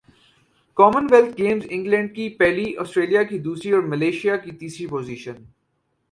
common 0.77 1.07
wealth 1.11 1.37
Games 1.37 1.65
England 1.69 2.15
پہلی 2.39 2.65
Australia 2.87 3.21
دوسری 3.43 3.71
اور 3.71 3.83
ملائشیا 3.83 4.35
کی 4.35 4.51
تیسری 4.51 4.87
پوزیشن 4.87 5.43